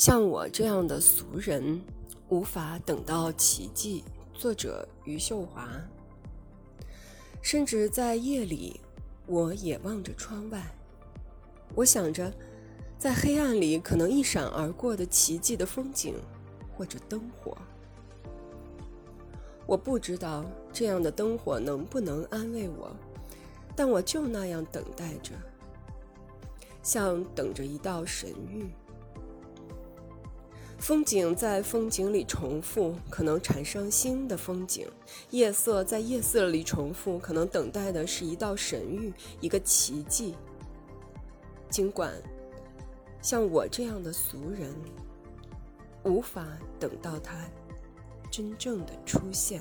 [0.00, 1.78] 像我这样的俗人，
[2.30, 4.02] 无法等到奇迹。
[4.32, 5.68] 作者余秀华。
[7.42, 8.80] 甚至在夜里，
[9.26, 10.64] 我也望着窗外，
[11.74, 12.32] 我想着，
[12.96, 16.14] 在黑暗里可能一闪而过的奇迹的风景，
[16.74, 17.54] 或者灯火。
[19.66, 22.90] 我不知道这样的灯火能不能安慰我，
[23.76, 25.32] 但我就那样等待着，
[26.82, 28.64] 像等着一道神谕。
[30.80, 34.86] 风景在风景里重复，可能产生新的风景；
[35.28, 39.12] 夜色在夜色里重复，可能等待的是一道神谕，
[39.42, 40.34] 一个奇迹。
[41.68, 42.10] 尽管
[43.20, 44.74] 像我这样的俗人，
[46.02, 46.46] 无法
[46.78, 47.46] 等到它
[48.30, 49.60] 真正的出现。